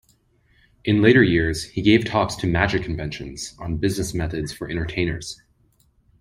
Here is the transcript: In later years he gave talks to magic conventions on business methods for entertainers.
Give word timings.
In 0.83 1.03
later 1.03 1.21
years 1.21 1.63
he 1.65 1.83
gave 1.83 2.05
talks 2.05 2.35
to 2.37 2.47
magic 2.47 2.81
conventions 2.85 3.53
on 3.59 3.77
business 3.77 4.15
methods 4.15 4.51
for 4.51 4.67
entertainers. 4.67 5.39